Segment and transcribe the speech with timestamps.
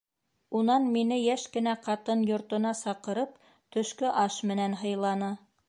[0.59, 3.39] Унан мине йәш кенә ҡатын, йортона саҡырып,
[3.77, 5.33] төшкө аш менән һыйланы.